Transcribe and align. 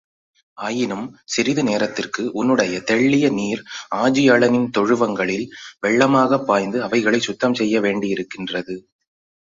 ஆயினும், 0.57 1.03
சிறிது 1.25 1.63
நேரத்திற்கு 1.63 2.31
உன்னுடைய 2.33 2.79
தெள்ளிய 2.91 3.31
நீர் 3.31 3.61
ஆஜியளின் 3.95 4.67
தொழுவங்களில் 4.77 5.45
வெள்ளமாகப் 5.85 6.45
பாய்ந்து 6.45 6.83
அவைகளைச் 6.83 7.21
சுத்தம் 7.21 7.53
செய்ய 7.53 7.81
வேண்டியிருக்கின்றது. 7.81 8.77